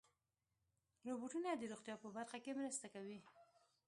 [1.09, 3.19] روبوټونه د روغتیا په برخه کې مرسته کوي.